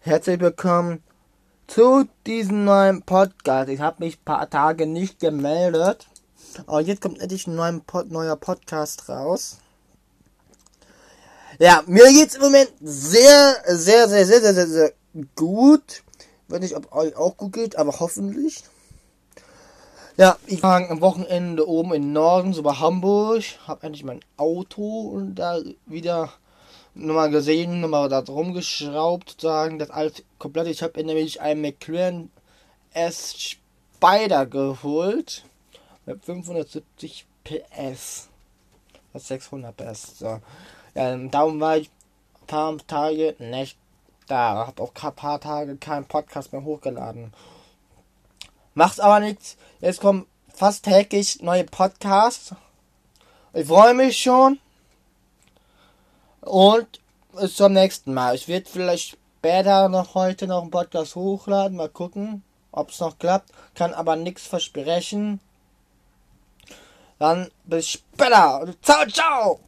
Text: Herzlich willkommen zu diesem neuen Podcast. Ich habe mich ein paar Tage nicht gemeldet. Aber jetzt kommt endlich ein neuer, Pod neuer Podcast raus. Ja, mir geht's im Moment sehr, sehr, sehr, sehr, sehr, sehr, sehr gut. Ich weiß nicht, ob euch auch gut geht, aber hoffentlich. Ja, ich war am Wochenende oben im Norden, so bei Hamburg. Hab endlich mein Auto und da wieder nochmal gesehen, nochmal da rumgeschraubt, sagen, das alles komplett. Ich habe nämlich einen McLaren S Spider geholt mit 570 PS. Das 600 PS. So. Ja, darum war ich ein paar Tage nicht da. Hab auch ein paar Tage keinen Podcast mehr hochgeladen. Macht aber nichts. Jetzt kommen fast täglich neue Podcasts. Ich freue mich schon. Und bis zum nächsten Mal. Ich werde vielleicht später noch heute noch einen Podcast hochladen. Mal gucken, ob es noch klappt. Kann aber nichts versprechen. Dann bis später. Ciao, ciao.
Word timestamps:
Herzlich 0.00 0.38
willkommen 0.38 1.02
zu 1.66 2.06
diesem 2.24 2.64
neuen 2.64 3.02
Podcast. 3.02 3.68
Ich 3.68 3.80
habe 3.80 4.04
mich 4.04 4.16
ein 4.16 4.24
paar 4.24 4.48
Tage 4.48 4.86
nicht 4.86 5.18
gemeldet. 5.18 6.06
Aber 6.68 6.80
jetzt 6.80 7.02
kommt 7.02 7.20
endlich 7.20 7.48
ein 7.48 7.56
neuer, 7.56 7.80
Pod 7.84 8.08
neuer 8.08 8.36
Podcast 8.36 9.08
raus. 9.08 9.58
Ja, 11.58 11.82
mir 11.88 12.06
geht's 12.12 12.36
im 12.36 12.42
Moment 12.42 12.72
sehr, 12.80 13.56
sehr, 13.66 14.08
sehr, 14.08 14.24
sehr, 14.24 14.40
sehr, 14.40 14.54
sehr, 14.54 14.66
sehr 14.68 14.92
gut. 15.34 16.04
Ich 16.46 16.54
weiß 16.54 16.60
nicht, 16.60 16.76
ob 16.76 16.92
euch 16.92 17.16
auch 17.16 17.36
gut 17.36 17.54
geht, 17.54 17.76
aber 17.76 17.98
hoffentlich. 17.98 18.62
Ja, 20.16 20.36
ich 20.46 20.62
war 20.62 20.88
am 20.88 21.00
Wochenende 21.00 21.68
oben 21.68 21.92
im 21.92 22.12
Norden, 22.12 22.52
so 22.52 22.62
bei 22.62 22.74
Hamburg. 22.74 23.42
Hab 23.66 23.82
endlich 23.82 24.04
mein 24.04 24.20
Auto 24.36 25.08
und 25.08 25.34
da 25.34 25.58
wieder 25.86 26.30
nochmal 26.94 27.30
gesehen, 27.30 27.80
nochmal 27.80 28.08
da 28.08 28.20
rumgeschraubt, 28.20 29.40
sagen, 29.40 29.78
das 29.78 29.90
alles 29.90 30.22
komplett. 30.38 30.68
Ich 30.68 30.82
habe 30.82 31.02
nämlich 31.04 31.40
einen 31.40 31.60
McLaren 31.60 32.30
S 32.92 33.56
Spider 33.96 34.46
geholt 34.46 35.44
mit 36.06 36.24
570 36.24 37.26
PS. 37.44 38.28
Das 39.12 39.28
600 39.28 39.76
PS. 39.76 40.18
So. 40.18 40.40
Ja, 40.94 41.16
darum 41.16 41.60
war 41.60 41.78
ich 41.78 41.90
ein 42.40 42.46
paar 42.46 42.76
Tage 42.86 43.34
nicht 43.38 43.76
da. 44.26 44.66
Hab 44.66 44.80
auch 44.80 44.92
ein 44.94 45.14
paar 45.14 45.40
Tage 45.40 45.76
keinen 45.76 46.06
Podcast 46.06 46.52
mehr 46.52 46.64
hochgeladen. 46.64 47.32
Macht 48.74 49.00
aber 49.00 49.20
nichts. 49.20 49.56
Jetzt 49.80 50.00
kommen 50.00 50.26
fast 50.54 50.84
täglich 50.84 51.42
neue 51.42 51.64
Podcasts. 51.64 52.54
Ich 53.52 53.66
freue 53.66 53.94
mich 53.94 54.18
schon. 54.18 54.60
Und 56.48 57.00
bis 57.38 57.56
zum 57.56 57.74
nächsten 57.74 58.14
Mal. 58.14 58.34
Ich 58.34 58.48
werde 58.48 58.70
vielleicht 58.70 59.18
später 59.38 59.90
noch 59.90 60.14
heute 60.14 60.46
noch 60.46 60.62
einen 60.62 60.70
Podcast 60.70 61.14
hochladen. 61.14 61.76
Mal 61.76 61.90
gucken, 61.90 62.42
ob 62.72 62.90
es 62.90 63.00
noch 63.00 63.18
klappt. 63.18 63.50
Kann 63.74 63.92
aber 63.92 64.16
nichts 64.16 64.46
versprechen. 64.46 65.40
Dann 67.18 67.50
bis 67.64 67.90
später. 67.90 68.66
Ciao, 68.82 69.06
ciao. 69.06 69.60